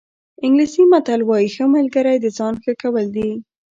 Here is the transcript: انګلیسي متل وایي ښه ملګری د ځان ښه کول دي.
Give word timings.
انګلیسي 0.45 0.83
متل 0.91 1.21
وایي 1.25 1.49
ښه 1.55 1.65
ملګری 1.75 2.15
د 2.21 2.25
ځان 2.37 2.53
ښه 2.63 2.71
کول 2.81 3.05
دي. 3.15 3.29